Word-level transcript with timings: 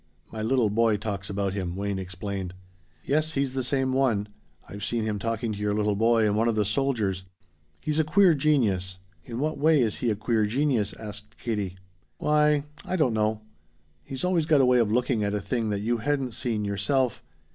"My 0.31 0.41
little 0.41 0.71
boy 0.71 0.97
talks 0.97 1.29
about 1.29 1.53
him," 1.53 1.75
Wayne 1.75 1.99
explained. 1.99 2.55
"Yes, 3.05 3.33
he's 3.33 3.53
the 3.53 3.63
same 3.63 3.93
one. 3.93 4.29
I've 4.67 4.83
seen 4.83 5.03
him 5.03 5.19
talking 5.19 5.51
to 5.53 5.59
your 5.59 5.75
little 5.75 5.95
boy 5.95 6.25
and 6.25 6.35
one 6.35 6.47
of 6.47 6.55
the 6.55 6.65
soldiers. 6.65 7.25
He's 7.83 7.99
a 7.99 8.03
queer 8.03 8.33
genius." 8.33 8.97
"In 9.25 9.37
what 9.37 9.59
way 9.59 9.79
is 9.79 9.97
he 9.97 10.09
a 10.09 10.15
queer 10.15 10.47
genius?" 10.47 10.93
asked 10.93 11.37
Katie. 11.37 11.77
"Why 12.17 12.63
I 12.83 12.95
don't 12.95 13.13
know. 13.13 13.41
He's 14.03 14.23
always 14.23 14.47
got 14.47 14.59
a 14.59 14.65
way 14.65 14.79
of 14.79 14.91
looking 14.91 15.23
at 15.23 15.35
a 15.35 15.39
thing 15.39 15.69
that 15.69 15.81
you 15.81 15.97
hadn't 15.97 16.31
seen 16.33 16.65
yourself." 16.65 17.21